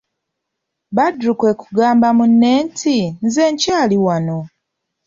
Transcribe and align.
Badru 0.95 1.33
kwe 1.39 1.51
kugamba 1.61 2.07
munne 2.17 2.51
nti:"nze 2.67 3.43
nkyali 3.51 3.97
wanno" 4.05 4.39